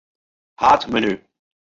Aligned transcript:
Haadmenu. 0.61 1.13